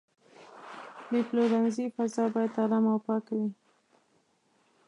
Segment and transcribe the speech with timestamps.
[1.11, 3.49] د پلورنځي فضا باید آرامه او پاکه وي.